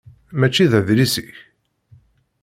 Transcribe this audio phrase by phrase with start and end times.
[0.39, 1.33] Mačči d adlis-ik?